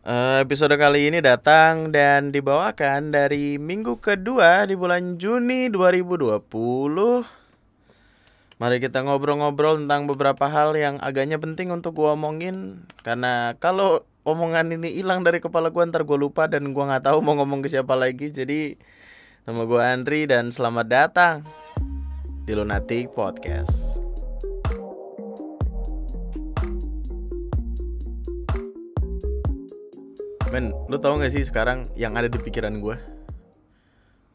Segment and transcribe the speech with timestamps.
[0.00, 6.40] Eh, episode kali ini datang dan dibawakan dari minggu kedua di bulan Juni 2020.
[8.56, 14.72] Mari kita ngobrol-ngobrol tentang beberapa hal yang agaknya penting untuk gua omongin karena kalau omongan
[14.72, 17.68] ini hilang dari kepala gua ntar gua lupa dan gua nggak tahu mau ngomong ke
[17.68, 18.32] siapa lagi.
[18.32, 18.80] Jadi
[19.44, 21.44] nama gua Andri dan selamat datang
[22.48, 23.89] di Lunatic Podcast.
[30.50, 32.98] Men, lu tau gak sih sekarang yang ada di pikiran gue?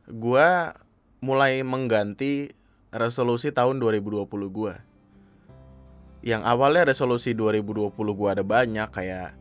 [0.07, 0.49] Gue
[1.19, 2.55] mulai mengganti
[2.87, 4.73] resolusi tahun 2020 gue
[6.23, 9.35] Yang awalnya resolusi 2020 gue ada banyak kayak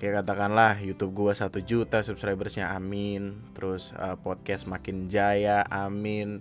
[0.00, 3.36] Kayak katakanlah YouTube gue 1 juta subscribersnya amin.
[3.52, 6.40] Terus uh, podcast makin jaya amin.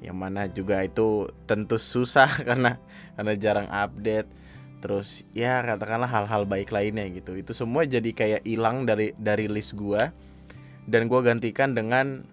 [0.00, 2.80] Yang mana juga itu tentu susah karena
[3.12, 4.37] karena jarang update
[4.78, 7.34] terus ya katakanlah hal-hal baik lainnya gitu.
[7.34, 10.10] Itu semua jadi kayak hilang dari dari list gua.
[10.88, 12.24] Dan gua gantikan dengan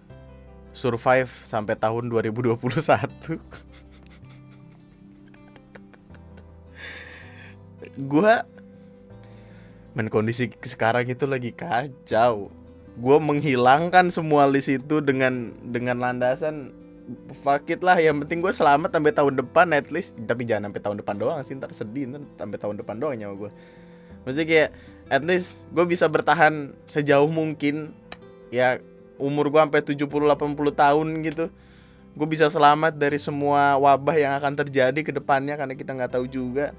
[0.72, 2.56] survive sampai tahun 2021
[8.12, 8.44] gua
[9.96, 12.52] men kondisi sekarang itu lagi kacau.
[12.96, 16.85] Gua menghilangkan semua list itu dengan dengan landasan
[17.30, 20.18] fuck it lah yang penting gue selamat sampai tahun depan at least.
[20.18, 23.34] Tapi jangan sampai tahun depan doang sih ntar sedih ntar sampai tahun depan doang nyawa
[23.46, 23.50] gue
[24.26, 24.70] maksudnya kayak
[25.06, 27.94] at least gue bisa bertahan sejauh mungkin.
[28.50, 28.82] Ya
[29.16, 31.46] umur gue sampai 70 80 tahun gitu.
[32.16, 36.26] Gue bisa selamat dari semua wabah yang akan terjadi ke depannya karena kita nggak tahu
[36.26, 36.74] juga.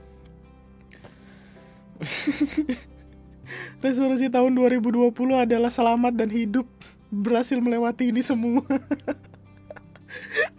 [3.86, 6.68] Resolusi tahun 2020 adalah selamat dan hidup.
[7.08, 8.68] Berhasil melewati ini semua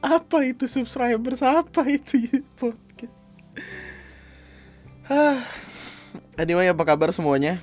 [0.04, 1.34] apa itu subscriber?
[1.40, 3.14] Apa itu podcast?
[5.08, 5.40] Ah.
[6.38, 7.58] Anyway apa kabar semuanya?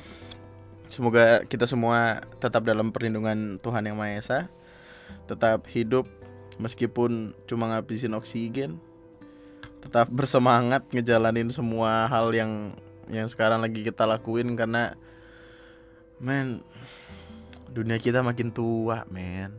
[0.91, 4.39] Semoga kita semua tetap dalam perlindungan Tuhan yang Maha Esa.
[5.29, 6.07] Tetap hidup
[6.59, 8.81] meskipun cuma ngabisin oksigen.
[9.85, 12.73] Tetap bersemangat ngejalanin semua hal yang
[13.09, 14.97] yang sekarang lagi kita lakuin karena
[16.17, 16.65] men
[17.69, 19.53] dunia kita makin tua men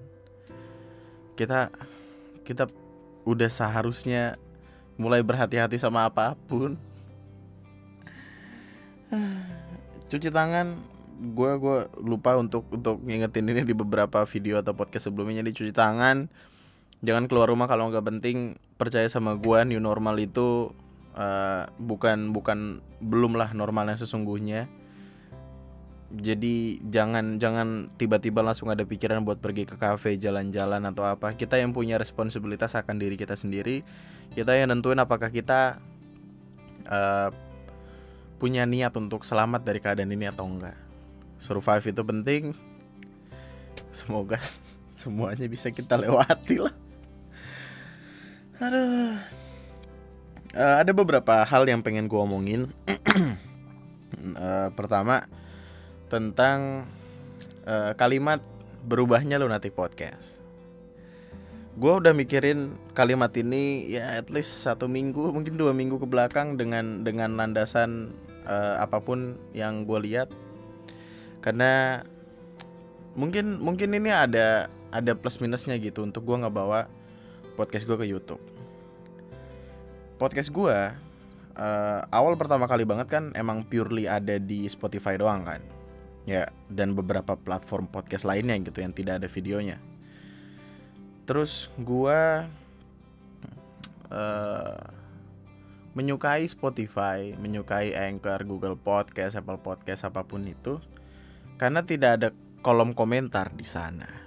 [1.36, 1.68] kita
[2.46, 2.70] kita
[3.26, 4.38] udah seharusnya
[4.94, 6.78] mulai berhati-hati sama apa pun.
[10.10, 10.78] Cuci tangan
[11.16, 15.42] gue gue lupa untuk untuk ngingetin ini di beberapa video atau podcast sebelumnya.
[15.42, 16.30] Jadi cuci tangan
[17.02, 18.54] jangan keluar rumah kalau nggak penting.
[18.78, 20.70] Percaya sama gue new normal itu
[21.16, 24.68] uh, bukan bukan belum lah normalnya sesungguhnya
[26.06, 31.34] jadi jangan jangan tiba-tiba langsung ada pikiran buat pergi ke kafe jalan-jalan atau apa.
[31.34, 33.82] Kita yang punya responsibilitas akan diri kita sendiri.
[34.30, 35.82] Kita yang nentuin apakah kita
[36.86, 37.34] uh,
[38.38, 40.78] punya niat untuk selamat dari keadaan ini atau enggak.
[41.42, 42.42] Survive itu penting.
[43.90, 44.38] Semoga
[45.00, 46.74] semuanya bisa kita lewati lah.
[48.62, 49.18] Aduh.
[50.54, 52.70] Uh, ada beberapa hal yang pengen gue omongin.
[54.38, 55.26] Uh, pertama
[56.06, 56.86] tentang
[57.66, 58.38] uh, kalimat
[58.86, 60.38] berubahnya lunatic podcast.
[61.76, 66.56] Gue udah mikirin kalimat ini ya at least satu minggu mungkin dua minggu ke belakang
[66.56, 68.16] dengan dengan landasan
[68.48, 70.32] uh, apa pun yang gue lihat
[71.44, 72.00] karena
[73.12, 76.88] mungkin mungkin ini ada ada plus minusnya gitu untuk gue ngebawa
[77.60, 78.40] podcast gue ke YouTube.
[80.16, 80.78] Podcast gue
[81.60, 85.75] uh, awal pertama kali banget kan emang purely ada di Spotify doang kan
[86.26, 89.78] ya dan beberapa platform podcast lainnya gitu yang tidak ada videonya.
[91.24, 92.50] Terus gua
[94.10, 94.82] uh,
[95.94, 100.82] menyukai Spotify menyukai Anchor Google Podcast Apple Podcast apa pun itu
[101.56, 102.28] karena tidak ada
[102.60, 104.26] kolom komentar di sana.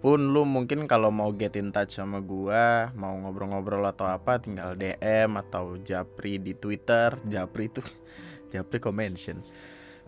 [0.00, 4.76] Pun lu mungkin kalau mau get in touch sama gua mau ngobrol-ngobrol atau apa tinggal
[4.76, 7.16] DM atau Japri di Twitter.
[7.24, 7.80] Japri itu
[8.52, 9.40] Japri mention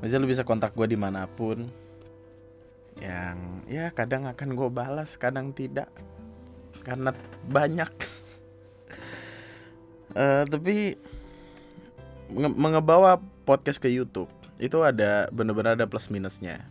[0.03, 1.71] Maksudnya lu bisa kontak gue di mana pun
[2.99, 3.38] Yang
[3.71, 5.87] ya kadang akan gue balas Kadang tidak.
[6.82, 7.15] Karena
[7.47, 7.91] banyak.
[10.19, 10.99] Uh, Tapi
[12.35, 14.26] Mengebawa podcast ke Youtube
[14.59, 16.67] Itu ada bener-bener ada plus minusnya.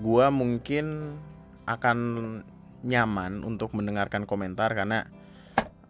[0.00, 1.12] Gue mungkin
[1.68, 1.98] akan
[2.82, 5.04] nyaman untuk mendengarkan komentar Karena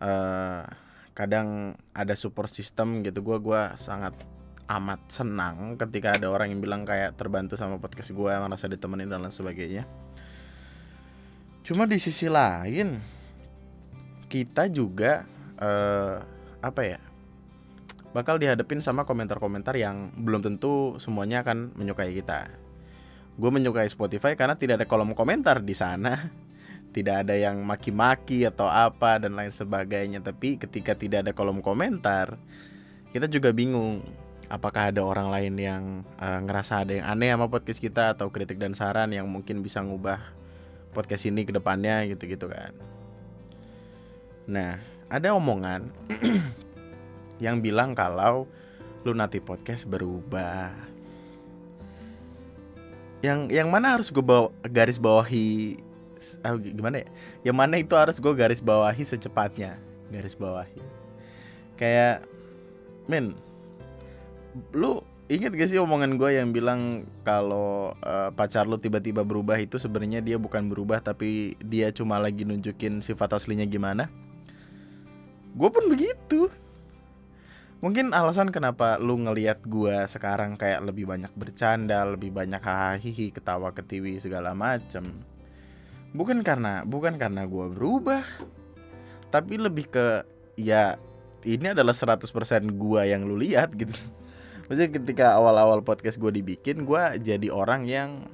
[0.03, 0.67] uh,
[1.15, 3.23] kadang ada support system gitu.
[3.23, 4.17] Gue gua sangat
[4.79, 9.21] amat senang ketika ada orang yang bilang kayak terbantu sama podcast gue merasa ditemenin dan
[9.21, 9.85] lain sebagainya
[11.63, 12.99] cuma di sisi lain
[14.33, 15.29] kita juga
[15.61, 16.17] uh,
[16.65, 17.01] apa ya
[18.13, 22.53] bakal dihadapin sama komentar-komentar yang belum tentu semuanya akan menyukai kita.
[23.41, 26.17] Gue menyukai Spotify karena tidak ada kolom komentar di sana.
[26.93, 30.21] Tidak ada yang maki-maki atau apa dan lain sebagainya.
[30.21, 32.37] Tapi ketika tidak ada kolom komentar,
[33.17, 34.05] kita juga bingung
[34.53, 35.83] apakah ada orang lain yang
[36.21, 39.81] uh, ngerasa ada yang aneh sama podcast kita atau kritik dan saran yang mungkin bisa
[39.81, 40.21] ngubah
[40.93, 42.77] podcast ini ke depannya gitu-gitu kan.
[44.45, 44.77] Nah,
[45.09, 45.89] ada omongan
[47.45, 48.45] yang bilang kalau
[49.09, 50.69] Lunati Podcast berubah.
[53.25, 55.81] Yang yang mana harus gue bawa garis bawahi
[56.45, 57.09] ah, gimana ya?
[57.51, 59.81] Yang mana itu harus gue garis bawahi secepatnya,
[60.13, 60.77] garis bawahi.
[61.81, 62.29] Kayak
[63.09, 63.33] men
[64.77, 65.01] lu
[65.33, 70.21] inget gak sih omongan gue yang bilang kalau uh, pacar lu tiba-tiba berubah itu sebenarnya
[70.21, 74.13] dia bukan berubah tapi dia cuma lagi nunjukin sifat aslinya gimana?
[75.57, 76.53] Gue pun begitu.
[77.83, 83.75] Mungkin alasan kenapa lu ngelihat gua sekarang kayak lebih banyak bercanda lebih banyak hahihi ketawa
[83.75, 85.03] ketiwi segala macem.
[86.15, 88.23] Bukan karena bukan karena gua berubah
[89.35, 90.23] tapi lebih ke
[90.55, 90.95] ya
[91.43, 92.23] ini adalah 100%
[92.79, 93.99] gua yang lu lihat gitu
[94.67, 98.27] Maksudnya ketika awal-awal podcast gue dibikin gue jadi orang yang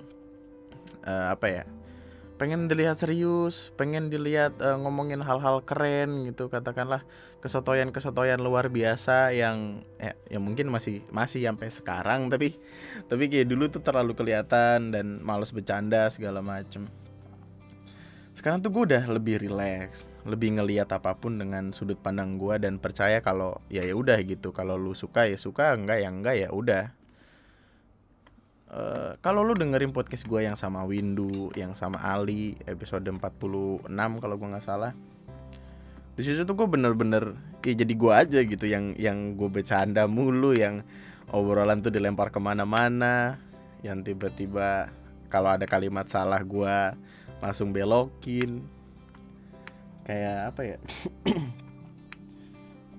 [1.04, 1.64] uh, apa ya
[2.38, 7.02] pengen dilihat serius, pengen dilihat uh, ngomongin hal-hal keren gitu katakanlah
[7.42, 12.54] kesotoyan-kesotoyan luar biasa yang ya, ya mungkin masih masih sampai sekarang tapi
[13.10, 16.86] tapi kayak dulu tuh terlalu kelihatan dan males bercanda segala macem.
[18.38, 22.78] Sekarang tuh gue udah lebih relax, lebih ngeliat apa pun dengan sudut pandang gue dan
[22.78, 26.48] percaya kalau ya ya udah gitu kalau lu suka ya suka enggak ya enggak ya
[26.54, 26.94] udah
[28.68, 34.34] Uh, kalau lu dengerin podcast gue yang sama Windu, yang sama Ali, episode 46 kalau
[34.36, 34.92] gue nggak salah.
[36.12, 37.32] Di situ tuh gue bener-bener
[37.64, 40.84] ya jadi gue aja gitu yang yang gue bercanda mulu, yang
[41.32, 43.40] obrolan tuh dilempar ke mana-mana,
[43.80, 44.92] yang tiba-tiba
[45.32, 46.76] kalau ada kalimat salah gue
[47.38, 48.64] langsung belokin.
[50.06, 50.76] Kayak apa ya?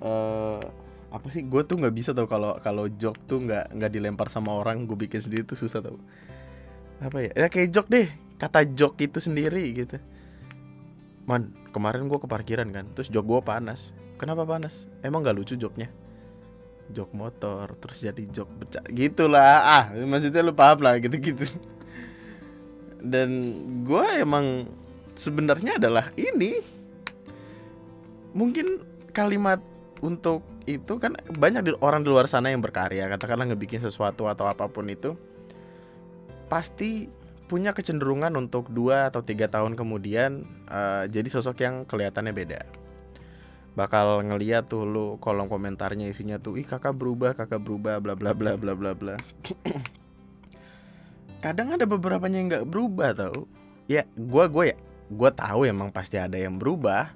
[0.04, 0.62] uh,
[1.16, 1.44] apa sih?
[1.46, 4.96] Gue tuh nggak bisa tau kalau kalau jok tuh nggak nggak dilempar sama orang gue
[4.96, 5.98] bikin sendiri tuh susah tau.
[7.02, 7.32] Apa ya?
[7.36, 8.08] Ya kayak jok deh.
[8.40, 9.98] Kata jok itu sendiri gitu.
[11.28, 13.92] Man kemarin gue ke parkiran kan terus jok gue panas.
[14.20, 14.86] Kenapa panas?
[15.02, 15.90] Emang nggak lucu joknya
[16.90, 19.62] jok motor terus jadi jok pecah gitulah.
[19.62, 21.46] Ah maksudnya lu paham lah gitu gitu
[23.00, 23.30] dan
[23.88, 24.68] gue emang
[25.16, 26.60] sebenarnya adalah ini.
[28.36, 29.60] Mungkin kalimat
[30.00, 34.46] untuk itu kan banyak di, orang di luar sana yang berkarya katakanlah ngebikin sesuatu atau
[34.46, 35.18] apa pun itu
[36.46, 37.10] pasti
[37.50, 42.62] punya kecenderungan untuk dua atau tiga tahun kemudian uh, jadi sosok yang kelihatannya beda.
[43.74, 48.38] Bakal ngeliat tuh lu kolom komentarnya isinya tuh ih kakak berubah kakak berubah bla bla
[48.38, 49.16] bla bla bla bla
[51.40, 53.48] kadang ada beberapa yang nggak berubah tau.
[53.90, 54.78] Ya gue gue ya
[55.10, 57.16] gue tahu emang pasti ada yang berubah.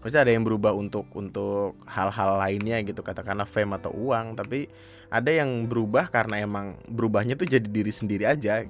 [0.00, 4.38] Pasti ada yang berubah untuk untuk hal-hal lainnya gitu katakanlah fame atau uang.
[4.38, 4.70] Tapi
[5.10, 8.64] ada yang berubah karena emang berubahnya tuh jadi diri sendiri aja.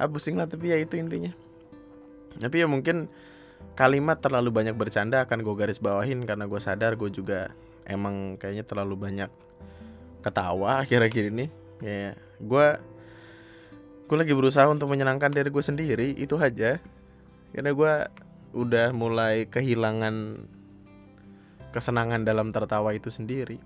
[0.00, 1.34] Ah pusing lah tapi ya itu intinya.
[2.40, 3.10] Tapi ya mungkin
[3.76, 7.52] kalimat terlalu banyak bercanda akan gue garis bawahin karena gue sadar gue juga
[7.84, 9.28] emang kayaknya terlalu banyak
[10.24, 11.52] ketawa akhir-akhir ini.
[11.84, 12.68] Ya gue
[14.10, 16.80] gue lagi berusaha untuk menyenangkan diri gue sendiri itu aja.
[17.54, 17.92] Karena gue
[18.56, 20.46] udah mulai kehilangan
[21.70, 23.60] kesenangan dalam tertawa itu sendiri.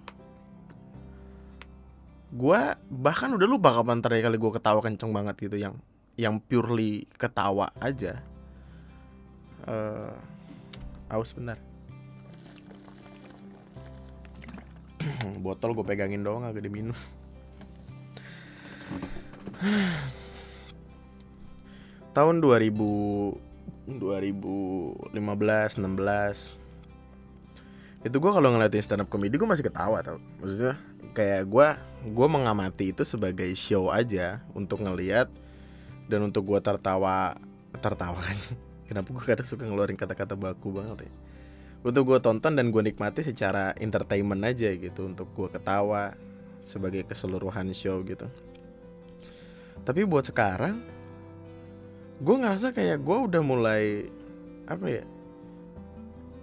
[2.35, 2.61] Gue
[2.91, 5.75] bahkan udah lupa kapan terakhir kali gue ketawa kenceng banget gitu yang
[6.19, 8.21] yang purely ketawa aja.
[9.65, 10.13] Uh,
[11.15, 11.57] aus benar
[15.45, 16.97] botol gue pegangin doang agak diminum
[22.41, 26.65] 2000 2015 16
[28.05, 30.21] itu gue kalau ngeliatin stand up comedy gue masih ketawa tau.
[30.45, 30.77] Maksudnya
[31.17, 31.69] kayak gue
[32.13, 35.33] gue mengamati itu sebagai show aja untuk ngeliat
[36.13, 37.33] dan untuk gue tertawa
[37.81, 38.37] tertawa kan
[38.93, 41.13] kenapa gue kadang suka ngeluarin kata-kata baku banget ya?
[41.81, 46.13] Untuk gue tonton dan gue nikmati secara entertainment aja gitu untuk gue ketawa
[46.61, 48.29] sebagai keseluruhan show gitu
[49.85, 50.81] tapi buat sekarang
[52.25, 54.09] gue ngerasa kayak gue udah mulai
[54.65, 55.05] apa ya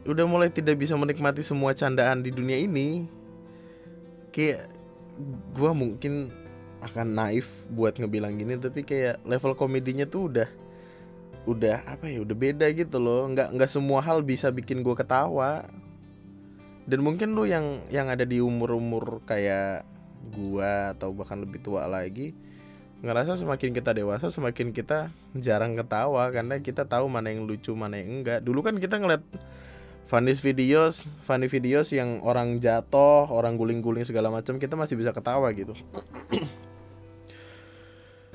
[0.06, 3.06] udah mulai tidak bisa menikmati semua candaan di dunia ini.
[4.34, 4.72] Kayak
[5.54, 6.34] gue mungkin
[6.82, 10.50] akan naif buat ngebilang gini tapi kayak level komedinya tuh udah
[11.46, 13.30] udah apa ya udah beda gitu loh.
[13.30, 15.70] Nggak nggak semua hal bisa bikin gue ketawa.
[16.90, 19.86] Dan mungkin lu yang yang ada di umur-umur kayak
[20.34, 22.34] gua atau bahkan lebih tua lagi
[23.02, 26.30] ngerasa semakin kita dewasa semakin kita jarang ketawa.
[26.30, 28.40] Karena kita tahu mana yang lucu mana yang enggak.
[28.46, 29.26] Dulu kan kita ngeliat
[30.12, 35.48] funny videos funny videos yang orang jatuh orang guling-guling segala macam kita masih bisa ketawa
[35.56, 35.72] gitu.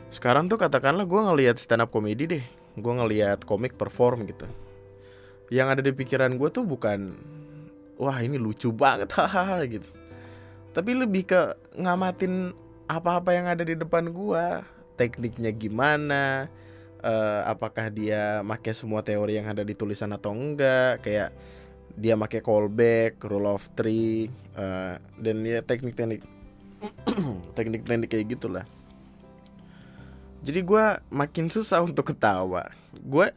[0.09, 2.45] Sekarang tuh katakanlah gue ngelihat stand up comedy deh.
[2.81, 4.49] Gue ngelihat komik perform gitu.
[5.53, 7.13] Yang ada di pikiran gue tuh bukan
[8.01, 9.89] wah ini lucu banget hahaha gitu.
[10.73, 11.41] Tapi lebih ke
[11.77, 12.53] ngamatin
[12.87, 14.63] apa-apa yang ada di depan gua.
[14.97, 16.51] Tekniknya gimana?
[17.05, 21.05] Uh, apakah dia make semua teori yang ada di tulisan atau enggak?
[21.05, 21.31] Kayak
[21.97, 26.25] dia make callback rule of three uh, dan ya teknik-teknik
[27.57, 28.65] teknik-teknik kayak gitulah.
[30.47, 32.71] Jadi gue makin susah untuk ketawa.
[32.95, 33.33] Gue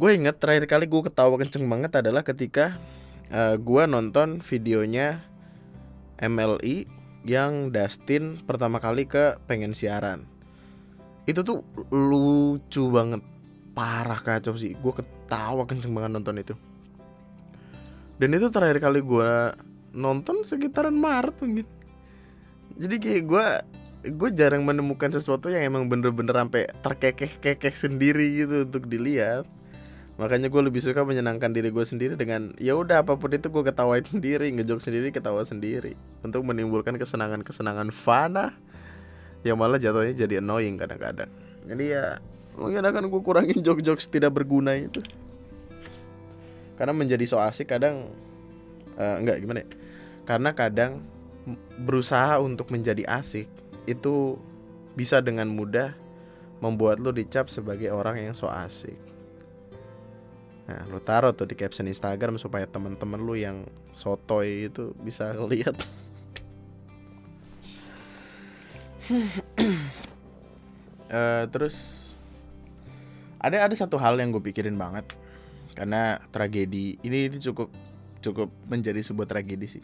[0.00, 2.80] gue inget terakhir kali gue ketawa kenceng banget adalah ketika
[3.28, 5.20] uh, eh, gue nonton videonya
[6.16, 10.24] MLI yang Dustin pertama kali ke pengen siaran.
[11.28, 13.22] Itu tuh lucu banget.
[13.76, 14.74] Parah kacau sih.
[14.76, 16.54] Gue ketawa kenceng banget nonton itu.
[18.20, 19.32] Dan itu terakhir kali gue
[19.94, 21.66] nonton sekitaran Maret mungkin
[22.78, 23.46] jadi kayak gue
[24.16, 29.44] gue jarang menemukan sesuatu yang emang bener-bener sampai terkekeh-kekeh sendiri gitu untuk dilihat
[30.20, 33.64] makanya gue lebih suka menyenangkan diri gue sendiri dengan ya udah apa pun itu gue
[33.64, 35.96] ketawain sendiri ngejok sendiri ketawa sendiri.
[36.20, 38.52] Untuk menimbulkan kesenangan kesenangan fana
[39.40, 41.32] yang malah jatuhnya jadi annoying kadang-kadang.
[41.64, 42.20] Jadi ya
[42.60, 45.00] mungkin akan gue kurangin jok-jok tidak berguna itu.
[46.76, 48.12] Karena menjadi so asik kadang
[49.00, 49.68] uh, enggak gimana ya?
[50.28, 51.00] Karena kadang
[51.80, 53.48] berusaha untuk menjadi asik
[53.88, 54.36] itu
[54.92, 55.96] bisa dengan mudah
[56.60, 59.09] membuat lo dicap sebagai orang yang so asik
[60.70, 65.74] Nah, lu taruh tuh di caption Instagram supaya teman-teman lu yang sotoy itu bisa lihat.
[71.10, 72.06] uh, terus
[73.42, 75.10] ada ada satu hal yang gue pikirin banget
[75.74, 77.66] karena tragedi ini, ini cukup
[78.22, 79.82] cukup menjadi sebuah tragedi sih.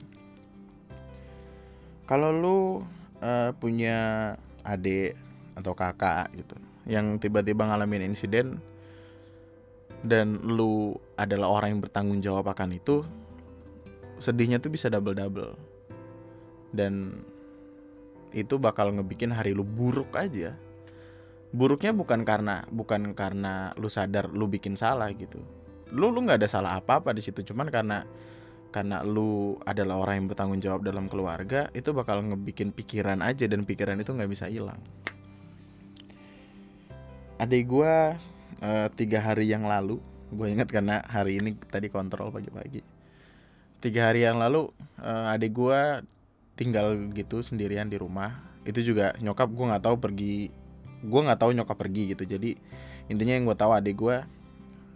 [2.07, 2.59] Kalau lu
[3.27, 4.31] uh, punya
[4.63, 5.19] adik
[5.59, 6.55] atau kakak gitu
[6.87, 8.63] yang tiba-tiba ngalamin insiden
[10.05, 13.07] dan lu adalah orang yang bertanggung jawab akan itu
[14.17, 15.57] sedihnya tuh bisa double double
[16.73, 17.25] dan
[18.37, 20.53] itu bakal ngebikin hari lu buruk aja.
[21.57, 25.41] Buruknya bukan karena bukan karena lu sadar lu bikin salah gitu.
[25.95, 27.41] Lu lu nggak ada salah apa apa di situ.
[27.41, 28.05] Cuman karena
[28.75, 33.65] karena lu adalah orang yang bertanggung jawab dalam keluarga itu bakal ngebikin pikiran aja dan
[33.65, 34.81] pikiran itu nggak bisa hilang.
[37.41, 37.97] Adik gue
[38.63, 42.83] uh, tiga hari yang lalu gue ingat karena hari ini tadi kontrol pagi-pagi.
[43.79, 46.03] Tiga hari yang lalu uh, adik gue
[46.59, 48.43] tinggal gitu sendirian di rumah.
[48.67, 50.51] Itu juga nyokap gue nggak tahu pergi
[51.07, 52.27] gue nggak tahu nyokap pergi gitu.
[52.27, 52.59] Jadi
[53.07, 54.17] intinya yang gue tahu adik gue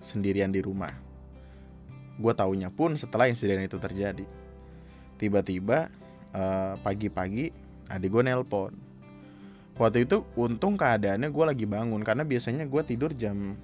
[0.03, 0.91] sendirian di rumah.
[2.19, 4.27] Gue taunya pun setelah insiden itu terjadi.
[5.21, 5.93] Tiba-tiba
[6.35, 7.55] uh, pagi-pagi
[7.87, 8.90] adik gue nelpon
[9.81, 13.57] waktu itu untung keadaannya gue lagi bangun karena biasanya gue tidur jam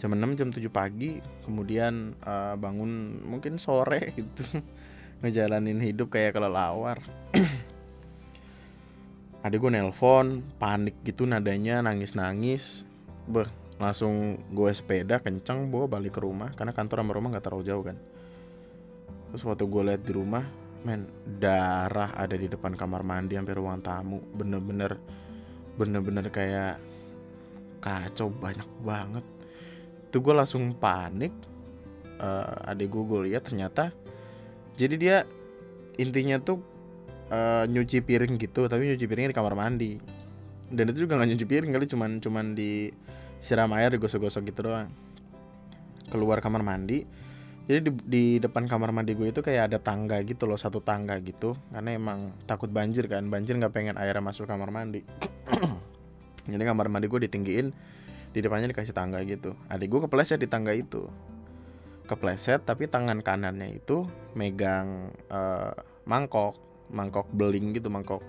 [0.00, 4.64] jam 6 jam 7 pagi kemudian uh, bangun mungkin sore gitu
[5.22, 6.98] ngejalanin hidup kayak kelelawar.
[9.46, 12.82] Ada gue nelpon panik gitu nadanya nangis nangis
[13.30, 13.46] beh
[13.78, 17.84] langsung gue sepeda kenceng bawa balik ke rumah karena kantor sama rumah nggak terlalu jauh
[17.86, 17.96] kan.
[19.30, 20.44] Terus waktu gue lihat di rumah
[20.82, 21.06] men
[21.38, 24.18] darah ada di depan kamar mandi sampai ruang tamu.
[24.34, 24.98] Bener-bener
[25.78, 26.82] bener-bener kayak
[27.82, 29.24] kacau banyak banget.
[30.10, 31.32] Itu gue langsung panik.
[32.22, 33.90] Uh, adik gue gue lihat ternyata
[34.78, 35.16] jadi dia
[35.98, 36.62] intinya tuh
[37.34, 39.92] uh, nyuci piring gitu tapi nyuci piringnya di kamar mandi.
[40.72, 42.88] Dan itu juga nggak nyuci piring kali cuman cuman di
[43.42, 44.88] siram air digosok-gosok gitu doang.
[46.08, 47.04] Keluar kamar mandi
[47.62, 51.14] jadi di, di depan kamar mandi gue itu kayak ada tangga gitu loh satu tangga
[51.22, 51.54] gitu.
[51.70, 55.06] Karena emang takut banjir kan banjir nggak pengen air masuk kamar mandi.
[56.50, 57.70] Jadi kamar mandi gue ditinggiin
[58.34, 59.54] di depannya dikasih tangga gitu.
[59.70, 61.06] Adik gue kepleset di tangga itu.
[62.10, 65.70] Kepleset tapi tangan kanannya itu megang uh,
[66.02, 66.58] mangkok
[66.90, 68.26] mangkok beling gitu mangkok.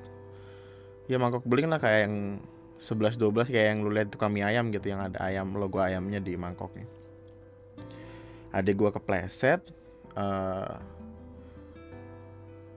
[1.10, 2.38] Ya mangkok beling lah kayak yang
[2.78, 6.22] 11 12 kayak yang lu lihat tukang mie ayam gitu yang ada ayam logo ayamnya
[6.22, 7.03] di mangkoknya
[8.54, 9.60] adik gue kepleset
[10.14, 10.78] uh,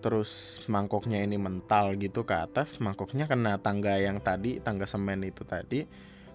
[0.01, 5.45] terus mangkoknya ini mental gitu ke atas mangkoknya kena tangga yang tadi tangga semen itu
[5.45, 5.85] tadi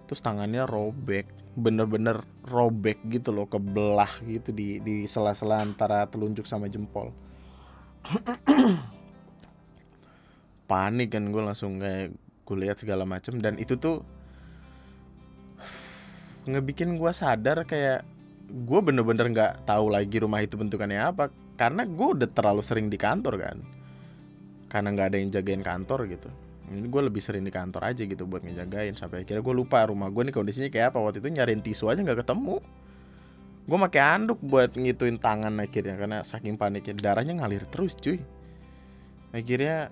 [0.06, 6.72] terus tangannya robek bener-bener robek gitu loh kebelah gitu di di sela-sela antara telunjuk sama
[6.72, 7.12] jempol.
[10.70, 12.16] Panik kan gue langsung kayak
[12.48, 14.04] gue lihat segala macem dan itu tuh
[16.48, 18.08] ngebikin gue sadar kayak
[18.52, 23.00] gue bener-bener nggak tahu lagi rumah itu bentukannya apa karena gue udah terlalu sering di
[23.00, 23.58] kantor kan.
[24.68, 26.30] Karena nggak ada yang jagain kantor gitu.
[26.72, 30.08] Ini gue lebih sering di kantor aja gitu buat ngejagain sampai akhirnya gue lupa rumah
[30.08, 31.00] gue nih kondisinya kayak apa.
[31.00, 32.60] Waktu itu nyariin tisu aja nggak ketemu.
[33.68, 36.96] Gue pakai anduk buat ngituin tangan akhirnya karena saking paniknya.
[36.98, 38.20] Darahnya ngalir terus cuy.
[39.32, 39.92] Akhirnya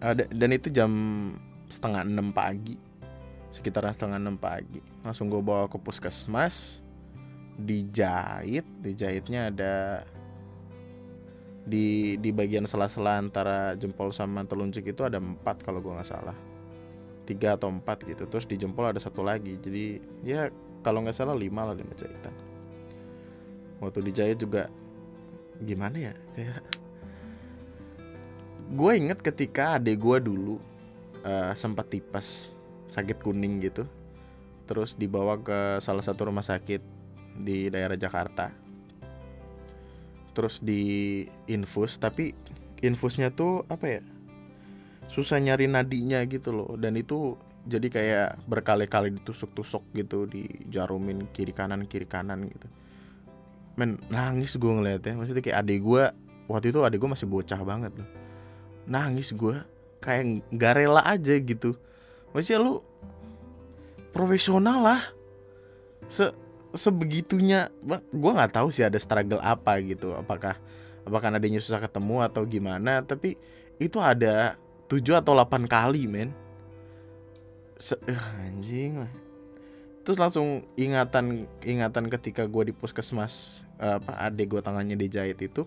[0.00, 0.92] ada dan itu jam
[1.72, 2.76] setengah enam pagi.
[3.54, 6.83] Sekitar setengah enam pagi langsung gue bawa ke puskesmas
[7.54, 9.74] dijahit dijahitnya ada
[11.64, 16.36] di di bagian sela-sela antara jempol sama telunjuk itu ada empat kalau gue nggak salah.
[17.24, 19.56] Tiga atau empat gitu terus di jempol ada satu lagi.
[19.56, 20.52] Jadi ya
[20.84, 22.34] kalau nggak salah lima lah lima jahitan.
[23.80, 24.68] Waktu dijahit juga
[25.62, 26.60] gimana ya kayak
[28.74, 30.56] gue inget ketika adik gue dulu
[31.22, 32.50] uh, sempat tipes
[32.90, 33.86] sakit kuning gitu
[34.64, 36.80] terus dibawa ke salah satu rumah sakit
[37.34, 38.50] di daerah Jakarta.
[40.34, 42.34] Terus di infus tapi
[42.82, 44.02] infusnya tuh apa ya?
[45.06, 46.74] Susah nyari nadinya gitu loh.
[46.74, 52.66] Dan itu jadi kayak berkali-kali ditusuk-tusuk gitu dijarumin kiri kanan kiri kanan gitu.
[53.78, 55.14] Men nangis gue ngeliatnya.
[55.14, 56.04] Maksudnya kayak adik gue
[56.50, 58.08] waktu itu adik gue masih bocah banget loh.
[58.84, 59.56] Nangis gue
[60.02, 61.78] kayak gak rela aja gitu.
[62.34, 62.82] Maksudnya lu
[64.12, 65.02] profesional lah.
[66.10, 66.43] Se
[66.74, 67.70] sebegitunya
[68.10, 70.12] gue nggak tahu sih ada struggle apa gitu.
[70.14, 70.58] Apakah
[71.06, 73.00] apakah adanya susah ketemu atau gimana.
[73.00, 73.38] Tapi
[73.78, 74.58] itu ada
[74.90, 76.30] tujuh atau delapan kali men.
[77.78, 79.12] Se uh, anjing lah.
[80.04, 85.66] Terus langsung ingatan ingatan ketika gue di puskesmas apa adek gue tangannya dijahit itu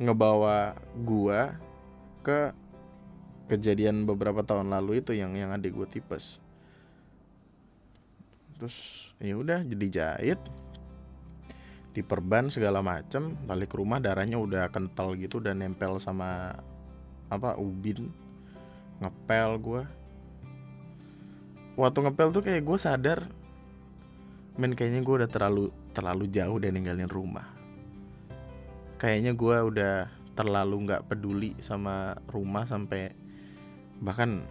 [0.00, 1.40] ngebawa gue
[2.24, 2.54] ke
[3.50, 6.40] kejadian beberapa tahun lalu itu yang yang adik gue tipes
[8.60, 10.40] terus ya udah jadi jahit.
[11.96, 16.60] Diperban segala macem balik ke rumah darahnya udah kental gitu dan nempel sama
[17.32, 18.12] apa ubin.
[19.00, 19.82] Ngepel gue
[21.80, 23.20] waktu ngepel tuh kayak gue sadar
[24.60, 27.48] men kayaknya gue udah terlalu terlalu jauh dan ninggalin rumah.
[29.00, 29.94] Kayaknya gue udah
[30.36, 33.16] terlalu nggak peduli sama rumah sampai
[34.04, 34.44] bahkan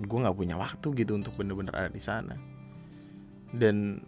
[0.00, 2.36] gue nggak punya waktu gitu untuk bener-bener ada di sana.
[3.52, 4.00] Dan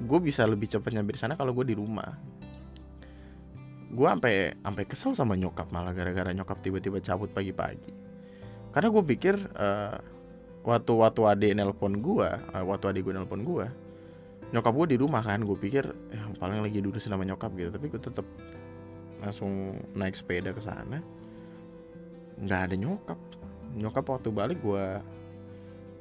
[0.00, 2.08] gue bisa lebih cepat nyampe di sana kalau gue di rumah.
[3.92, 7.92] Gue sampai sampai kesel sama nyokap malah gara-gara nyokap tiba-tiba cabut pagi-pagi.
[8.72, 10.00] Karena gue pikir uh,
[10.64, 13.66] waktu waktu ade nelpon gue uh, waktu ade gue nelpon gue
[14.52, 15.44] nyokap gue di rumah kan.
[15.44, 17.68] Gue pikir yang paling lagi duduk sama nyokap gitu.
[17.68, 18.24] Tapi gue tetap
[19.20, 21.04] langsung naik sepeda ke sana.
[22.40, 23.18] Nggak ada nyokap
[23.76, 24.86] nyokap waktu balik gue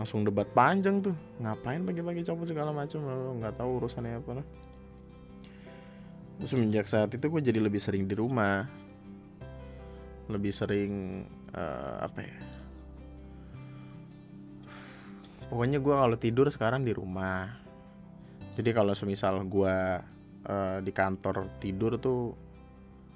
[0.01, 1.15] langsung debat panjang tuh.
[1.37, 3.05] Ngapain pagi-pagi copot segala macam
[3.37, 4.45] nggak tahu urusannya apa lah.
[6.41, 8.65] Semenjak saat itu gue jadi lebih sering di rumah.
[10.25, 12.37] Lebih sering uh, apa ya?
[15.51, 17.45] Pokoknya gue kalau tidur sekarang di rumah.
[18.57, 19.75] Jadi kalau semisal gue
[20.49, 22.33] uh, di kantor tidur tuh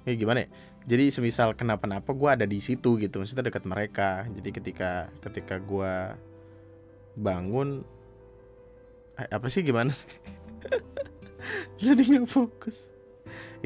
[0.06, 0.48] ya gimana ya?
[0.86, 4.24] Jadi semisal kenapa-napa gue ada di situ gitu maksudnya dekat mereka.
[4.30, 5.94] Jadi ketika ketika gue
[7.18, 7.82] bangun
[9.18, 10.08] eh, apa sih gimana sih?
[11.82, 12.86] Jadi nggak fokus.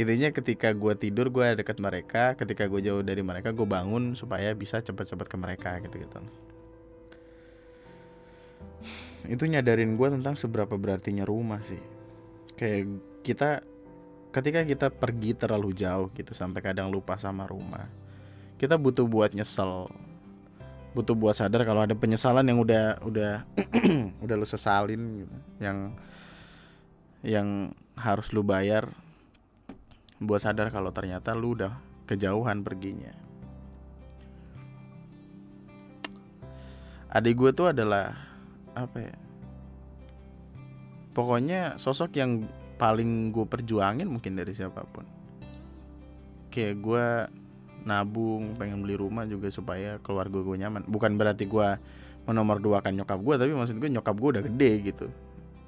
[0.00, 2.34] Intinya ketika gue tidur gue dekat mereka.
[2.40, 6.18] Ketika gue jauh dari mereka gue bangun supaya bisa cepat-cepat ke mereka gitu gitu
[9.30, 11.80] itu nyadarin gue tentang seberapa berartinya rumah sih.
[12.58, 12.88] Kayak
[13.22, 13.50] kita
[14.30, 17.90] ketika kita pergi terlalu jauh gitu sampai kadang lupa sama rumah
[18.62, 19.90] kita butuh buat nyesel
[20.94, 23.46] butuh buat sadar kalau ada penyesalan yang udah udah
[24.24, 25.36] udah lu sesalin gitu.
[25.62, 25.78] yang
[27.22, 27.48] yang
[27.94, 28.90] harus lu bayar
[30.18, 33.14] buat sadar kalau ternyata lu udah kejauhan perginya
[37.10, 38.14] adik gue tuh adalah
[38.74, 39.14] apa ya
[41.14, 42.46] pokoknya sosok yang
[42.80, 45.04] paling gue perjuangin mungkin dari siapa pun.
[46.48, 47.06] Kayak gue
[47.84, 50.88] nabung pengen beli rumah juga supaya keluarga gue nyaman.
[50.88, 51.76] Bukan berarti gue
[52.24, 55.06] menomor dua kan nyokap gue tapi maksud gue nyokap gue udah gede gitu.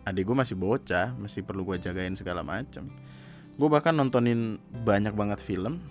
[0.08, 2.88] Adik gue masih bocah masih perlu gue jagain segala macam
[3.52, 5.84] gue bahkan nontonin banyak banget film.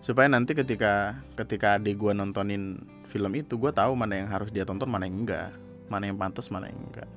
[0.00, 2.80] Supaya nanti ketika ketika adik gue nontonin
[3.12, 5.52] film itu gue tahu mana yang harus dia tonton mana yang enggak.
[5.92, 7.10] Mana yang pantas mana yang enggak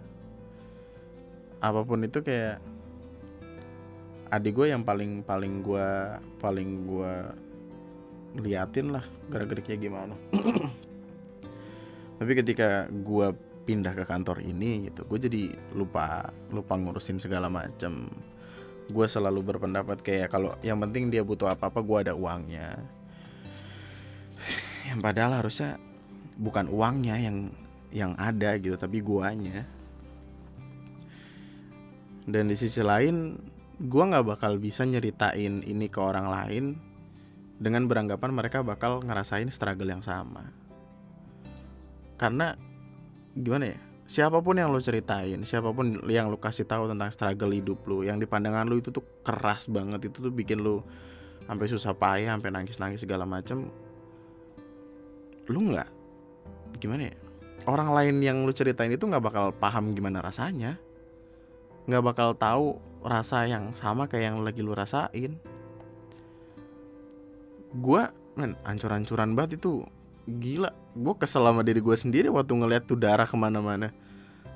[1.63, 2.59] apa pun itu kayak
[4.35, 5.87] adik gue yang paling paling gue
[6.43, 7.13] paling gue
[8.43, 10.15] liatin lah gerak-geriknya gimana.
[12.19, 13.31] Tapi ketika gue
[13.63, 18.11] pindah ke kantor ini gitu gue jadi lupa lupa ngurusin segala macam
[18.91, 22.75] gue selalu berpendapat kayak kalau yang penting dia butuh apa apa gue ada uangnya.
[24.91, 25.79] Yang padahal harusnya
[26.35, 27.37] bukan uangnya yang
[27.93, 29.63] yang ada gitu tapi guanya
[32.29, 33.35] dan di sisi lain
[33.83, 36.63] gue nggak bakal bisa nyeritain ini ke orang lain
[37.59, 40.47] dengan beranggapan mereka bakal ngerasain struggle yang sama.
[42.15, 42.55] Karena
[43.33, 47.49] gimana ya siapa pun yang lo ceritain siapa pun yang lo kasih tahu tentang struggle
[47.49, 50.85] hidup lo yang di pandangan lo itu tuh keras banget itu tuh bikin lo
[51.49, 53.67] sampai susah payah sampai nangis nangis segala macem
[55.49, 55.89] lu nggak
[56.77, 57.15] gimana ya
[57.65, 60.77] orang lain yang lu ceritain itu nggak bakal paham gimana rasanya
[61.87, 65.35] nggak bakal tahu rasa yang sama kayak yang lagi lu rasain.
[67.73, 68.01] Gue
[68.39, 69.83] men ancur-ancuran banget itu.
[70.23, 73.91] Gila gue kesel sama diri gue sendiri waktu ngeliat tuh darah ke mana-mana.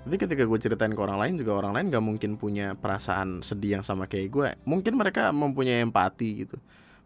[0.07, 3.79] Tapi ketika gue ceritain ke orang lain juga orang lain gak mungkin punya perasaan sedih
[3.79, 6.55] yang sama kayak gue mungkin mereka mempunyai empati gitu.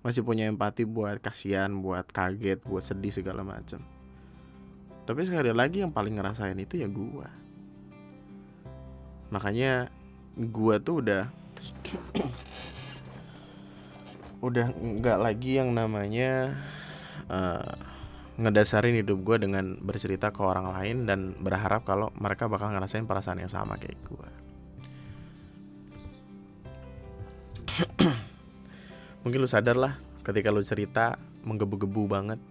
[0.05, 3.81] Masih punya empati buat kasihan buat kaget buat sedih segala macam.
[5.01, 7.41] Tapi sekali lagi yang paling ngerasain itu ya gue
[9.31, 9.87] makanya
[10.39, 11.23] gue tuh udah
[14.41, 16.57] udah nggak lagi yang namanya
[17.29, 17.77] uh,
[18.41, 23.43] ngedasarin hidup gue dengan bercerita ke orang lain dan berharap kalau mereka bakal ngerasain perasaan
[23.43, 24.29] yang sama kayak gue.
[29.21, 29.93] Mungkin lu sadar lah
[30.25, 32.41] ketika lu cerita menggebu-gebu banget.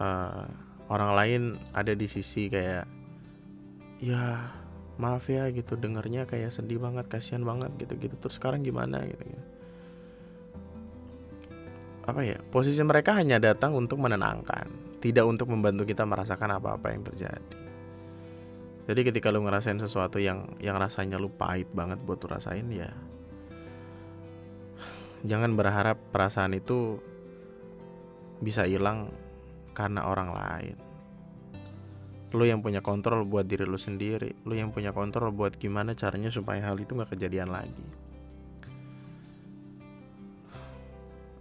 [0.00, 0.46] Uh,
[0.86, 1.42] orang lain
[1.76, 2.88] ada di sisi kayak
[4.00, 4.48] ya
[5.00, 9.24] maaf ya gitu dengernya kayak sedih banget kasihan banget gitu gitu terus sekarang gimana gitu,
[9.24, 9.44] gitu
[12.00, 12.42] apa ya?
[12.50, 14.66] Posisi mereka hanya datang untuk menenangkan
[14.98, 17.54] tidak untuk membantu kita merasakan apa-apa yang terjadi.
[18.90, 22.90] Jadi ketika lu ngerasain sesuatu yang yang rasanya lu pahit banget buat lu rasain ya
[25.24, 27.00] jangan berharap perasaan itu
[28.40, 29.12] bisa hilang
[29.76, 30.76] karena orang lain
[32.30, 34.46] lu yang punya kontrol buat diri lu sendiri.
[34.46, 37.86] Lu yang punya kontrol buat gimana caranya supaya hal itu gak kejadian lagi.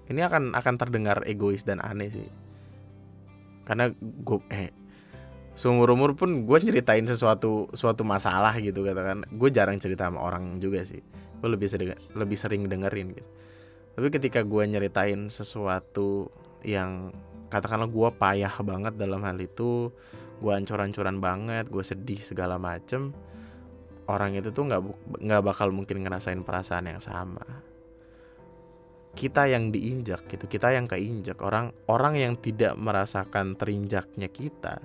[0.09, 2.29] Ini akan akan terdengar egois dan aneh sih.
[3.69, 4.73] Karena gue eh
[5.53, 9.29] seumur umur pun gue nyeritain sesuatu suatu masalah gitu katakan.
[9.29, 11.05] Gue jarang cerita sama orang juga sih.
[11.37, 13.29] Gue lebih sering lebih sering dengerin gitu.
[13.93, 16.33] Tapi ketika gue nyeritain sesuatu
[16.65, 17.13] yang
[17.53, 19.93] katakanlah gue payah banget dalam hal itu
[20.39, 23.11] gue ancur-ancuran banget gue sedih segala macem.
[24.09, 24.81] Orang itu tuh nggak
[25.21, 27.45] nggak bakal mungkin ngerasain perasaan yang sama.
[29.13, 31.37] Kita yang diinjak gitu kita yang keinjak.
[31.43, 34.81] Orang orang yang tidak merasakan terinjaknya kita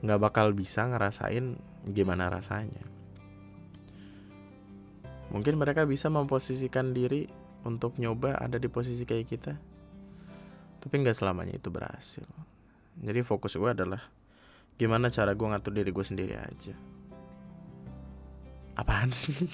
[0.00, 1.60] nggak bakal bisa ngerasain
[1.92, 2.86] gimana rasanya.
[5.30, 7.28] Mungkin mereka bisa memposisikan diri
[7.68, 9.52] untuk nyoba ada di posisi kayak kita
[10.80, 12.24] tapi nggak selamanya itu berhasil.
[12.96, 14.00] Jadi fokus gue adalah
[14.80, 16.72] gimana cara gue ngatur diri gue sendiri aja?
[18.80, 19.36] Apaan sih?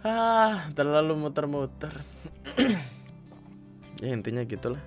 [0.00, 1.92] Ah terlalu muter-muter.
[4.00, 4.80] Ya intinya gitulah.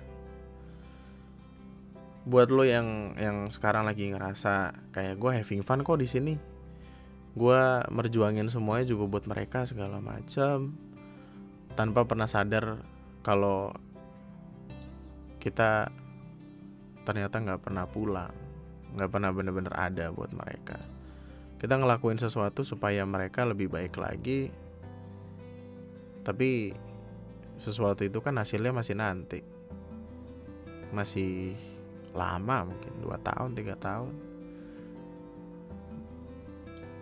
[2.26, 6.34] Buat lo yang yang sekarang lagi ngerasa kayak gue having fun kok di sini.
[7.38, 7.62] Gue
[7.94, 10.74] merjuangin semuanya juga buat mereka segala macam
[11.78, 12.82] tanpa pernah sadar
[13.22, 13.70] kalau
[15.38, 15.94] kita
[17.04, 18.32] ternyata nggak pernah pulang.
[18.96, 20.80] Nggak pernah bener-bener ada buat mereka.
[21.60, 24.48] Kita ngelakuin sesuatu supaya mereka lebih baik lagi.
[26.24, 26.72] Tapi
[27.60, 29.40] sesuatu itu kan hasilnya masih nanti.
[30.90, 31.54] Masih
[32.14, 34.14] lama mungkin dua tahun tiga tahun.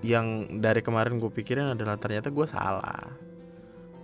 [0.02, 0.26] Yang
[0.58, 3.06] dari kemarin gue pikirin adalah ternyata gue salah.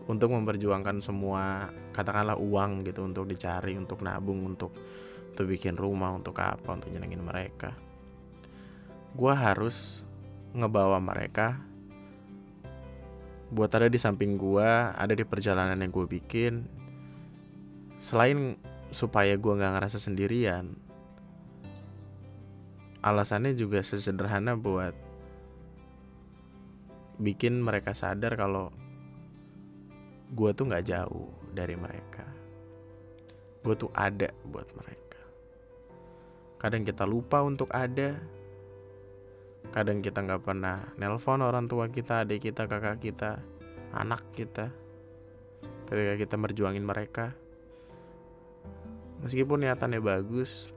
[0.08, 4.72] Untuk memperjuangkan semua katakanlah uang gitu untuk dicari untuk nabung untuk
[5.32, 7.74] untuk bikin rumah untuk apa untuk nyenengin mereka.
[9.14, 10.02] Gue harus
[10.52, 11.60] ngebawa mereka
[13.48, 16.68] buat ada di samping gua ada di perjalanan yang gue bikin.
[17.96, 18.60] Selain
[18.92, 20.76] supaya gua nggak ngerasa sendirian
[22.98, 24.92] alasannya juga sesederhana buat
[27.22, 28.74] bikin mereka sadar kalau
[30.34, 32.26] gue tuh nggak jauh dari mereka.
[33.62, 35.07] Gue tuh ada buat mereka
[36.58, 38.18] kadang kita lupa untuk ada.
[39.68, 43.42] Kadang kita nggak pernah nelpon orang tua kita adik kita kakak kita
[43.94, 44.74] anak kita.
[45.88, 47.32] Ketika kita merjuangin mereka.
[49.24, 50.70] Meskipun niatannya bagus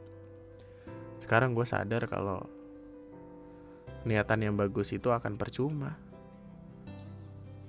[1.22, 2.42] sekarang gue sadar kalau
[4.10, 5.94] niatan yang bagus itu akan percuma.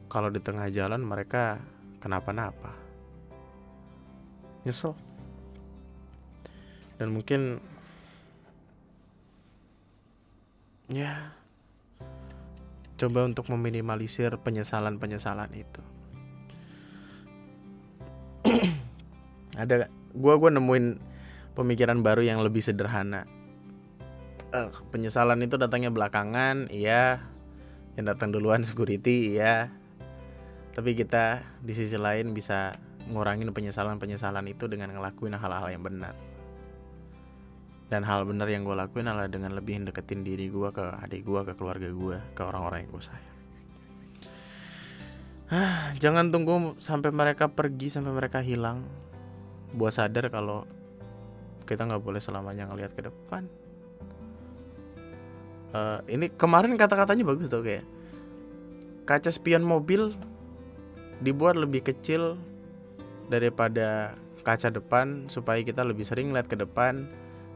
[0.08, 1.60] Kalau di tengah jalan mereka
[2.00, 2.72] kenapa-napa.
[4.64, 4.96] Nyesel.
[6.96, 7.60] Dan mungkin
[10.90, 11.34] ya.
[12.98, 15.82] Coba untuk meminimalisir penyesalan-penyesalan itu.
[19.62, 21.02] Ada gua gua nemuin
[21.58, 23.26] pemikiran baru yang lebih sederhana.
[24.52, 27.26] Uh, penyesalan itu datangnya belakangan iya.
[27.98, 29.70] Yang datang duluan security iya.
[30.72, 32.78] Tapi kita di sisi lain bisa
[33.10, 36.14] ngurangin penyesalan-penyesalan itu dengan ngelakuin hal-hal yang benar
[37.92, 41.40] dan hal benar yang gue lakuin adalah dengan lebih deketin diri gue ke adik gue
[41.44, 43.36] ke keluarga gue ke orang-orang yang gue sayang.
[45.52, 48.88] Ah, jangan tunggu sampai mereka pergi sampai mereka hilang.
[49.76, 50.64] Buat sadar kalau
[51.68, 53.44] kita nggak boleh selamanya ngelihat ke depan.
[55.76, 57.84] Uh, ini kemarin kata-katanya bagus tuh kayak
[59.04, 60.16] kaca spion mobil
[61.20, 62.40] dibuat lebih kecil
[63.28, 64.16] daripada
[64.48, 67.08] kaca depan supaya kita lebih sering lihat ke depan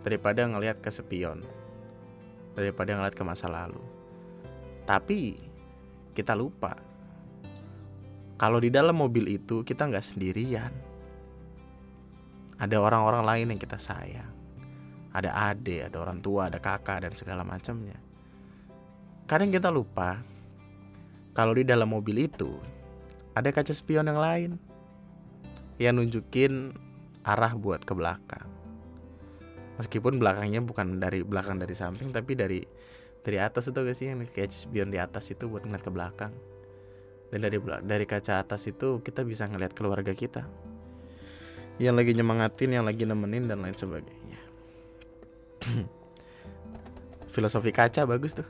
[0.07, 1.43] daripada ngelihat ke spion
[2.55, 3.83] daripada ngelihat ke masa lalu.
[4.87, 5.35] Tapi
[6.15, 6.79] kita lupa
[8.39, 10.73] kalau di dalam mobil itu kita nggak sendirian.
[12.57, 14.33] Ada orang-orang lain yang kita sayang.
[15.13, 18.01] Ada adik ada orang tua ada kakak dan segala macamnya.
[19.29, 20.23] Kadang kita lupa
[21.35, 22.57] kalau di dalam mobil itu
[23.37, 24.51] ada kaca spion yang lain
[25.77, 26.73] yang nunjukin
[27.27, 28.56] arah buat ke belakang
[29.77, 32.61] meskipun belakangnya bukan dari belakang dari samping tapi dari
[33.27, 36.31] dari atas itu guys sih yang kayak spion di atas itu buat ngeliat ke belakang.
[37.27, 40.47] Dan dari dari kaca atas itu kita bisa ngeliat keluarga kita.
[41.83, 44.39] Yang lagi nyemangatin yang lagi nemenin dan lain sebagainya.
[47.35, 48.47] Filosofi kaca bagus tuh.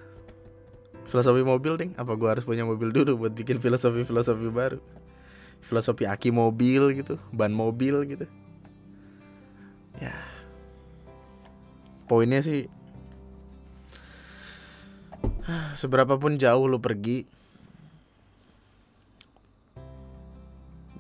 [1.09, 1.91] Filosofi mobil ding.
[1.97, 4.77] Apa gua harus punya mobil dulu buat bikin filosofi filosofi baru?
[5.65, 8.29] Filosofi aki mobil gitu ban mobil gitu.
[9.97, 10.26] Ya
[12.07, 12.71] poinnya sih
[15.79, 17.27] seberapapun jauh lo pergi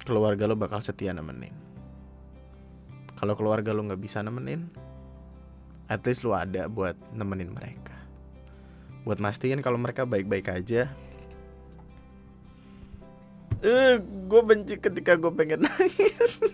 [0.06, 1.50] keluarga lo bakal setia nemenin.
[3.18, 4.70] Kalau keluarga lo nggak bisa nemenin
[5.90, 7.94] at least lo ada buat nemenin mereka.
[9.02, 10.90] Buat mastiin kalau mereka baik-baik aja.
[13.66, 16.38] Eh gue benci ketika gue pengen nangis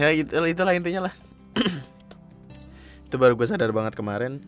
[0.00, 1.14] ya gitu itulah intinya lah.
[3.06, 4.40] Itu baru gue sadar banget kemarin.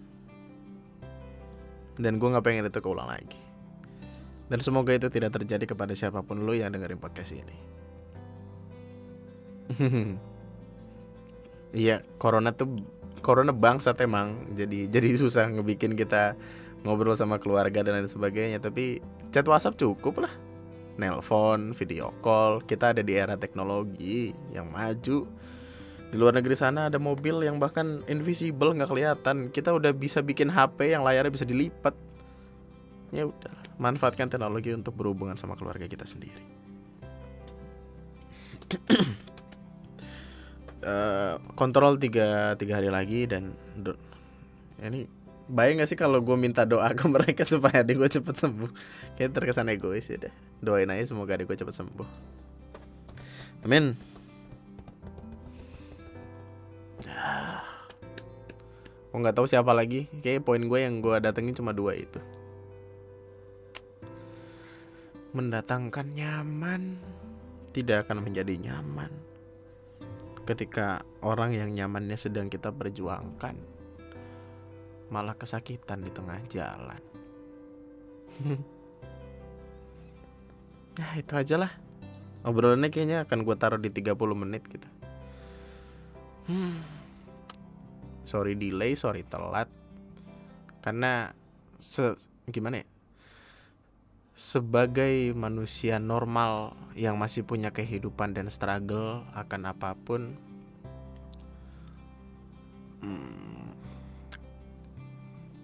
[2.01, 3.37] Dan gue nggak pengen itu keulang lagi.
[4.49, 7.57] Dan semoga itu tidak terjadi kepada siapa pun lo yang dengerin podcast ini.
[11.73, 12.85] Iya corona tuh
[13.25, 14.53] corona bangsat emang.
[14.53, 16.37] Jadi jadi susah ngebikin kita
[16.85, 18.61] ngobrol sama keluarga dan lain sebagainya.
[18.61, 19.01] Tapi
[19.33, 20.33] chat WhatsApp cukup lah
[20.97, 22.61] nelpon, video call.
[22.65, 25.29] Kita ada di era teknologi yang maju.
[26.13, 29.49] Di luar negeri sana ada mobil yang bahkan invisible nggak kelihatan.
[29.49, 31.97] Kita udah bisa bikin HP yang layarnya bisa dilipat.
[33.13, 36.45] Ya udah, manfaatkan teknologi untuk berhubungan sama keluarga kita sendiri.
[40.85, 43.53] uh, kontrol tiga tiga hari lagi dan
[44.83, 48.71] ini Bayang gak sih kalau gue minta doa ke mereka supaya adik gue cepet sembuh?
[49.19, 50.35] Kayak terkesan egois ya deh.
[50.63, 52.09] Doain aja semoga adik gue cepet sembuh.
[53.67, 53.95] Amin.
[59.13, 60.07] Gue gak tahu siapa lagi.
[60.23, 62.21] Kayak poin gue yang gue datengin cuma dua itu.
[65.33, 67.01] Mendatangkan nyaman
[67.73, 69.09] Tidak akan menjadi nyaman.
[70.45, 73.82] Ketika orang yang nyamannya sedang kita perjuangkan
[75.13, 77.03] malah kesakitan di tengah jalan.
[80.99, 81.73] ya itu aja lah.
[82.43, 84.89] Obrolannya kayaknya akan gue taruh di 30 menit gitu.
[86.51, 86.83] Hmm.
[88.27, 89.71] Sorry delay, sorry telat.
[90.83, 91.31] Karena
[91.79, 92.19] se
[92.51, 92.87] gimana ya?
[94.33, 100.35] Sebagai manusia normal yang masih punya kehidupan dan struggle akan apa pun,
[103.05, 103.62] hmm,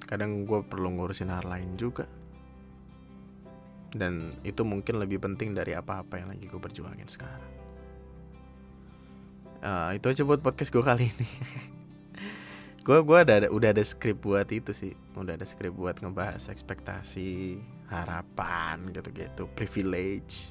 [0.09, 2.09] kadang gue perlu ngurusin hal lain juga.
[3.93, 7.53] Dan itu mungkin lebih penting dari apa-apa yang lagi gue perjuangin sekarang.
[9.61, 11.29] Uh, itu aja buat podcast gue kali ini.
[12.89, 14.97] Gue gua ada udah ada skrip buat itu sih.
[15.13, 17.61] Udah ada skrip buat ngebahas ekspektasi
[17.93, 20.49] harapan gitu-gitu privilege.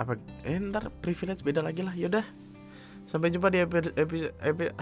[0.00, 0.16] Apa
[0.48, 2.24] eh ntar privilege beda lagi lah yaudah.
[3.04, 4.72] Sampai jumpa di episode episode, episode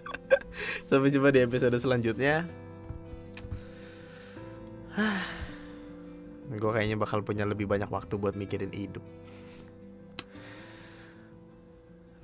[0.88, 2.48] sampai jumpa di episode selanjutnya
[6.60, 9.02] gue kayaknya bakal punya lebih banyak waktu buat mikirin hidup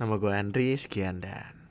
[0.01, 1.61] Nama gue Andri, sekian dan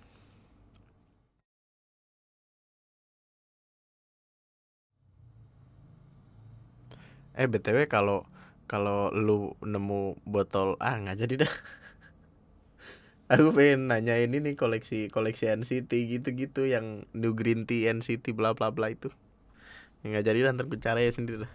[7.35, 8.23] Eh btw kalau
[8.71, 11.51] kalau lu nemu botol ah nggak jadi dah.
[13.31, 18.59] Aku pengen nanya ini nih koleksi koleksi NCT gitu-gitu yang New Green Tea NCT bla
[18.59, 19.15] bla bla itu.
[20.03, 20.67] Nggak jadi dah ntar
[20.99, 21.47] ya sendiri.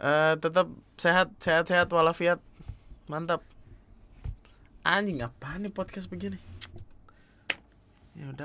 [0.00, 0.66] Uh, tetap
[0.98, 2.42] sehat sehat sehat walafiat
[3.06, 3.44] mantap
[4.86, 6.38] anjing apa nih podcast begini
[8.14, 8.38] ya udah